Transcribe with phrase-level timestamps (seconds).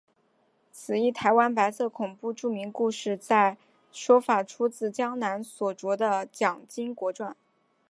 [0.71, 3.57] 此一台湾白色恐怖著名案件的
[3.91, 7.35] 说法出自江南所着的蒋经国传。